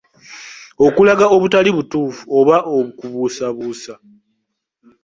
Okulaga 0.85 1.25
obutali 1.35 1.69
butuufu 1.77 2.23
oba 2.39 2.57
okubuusabuusa. 2.77 3.93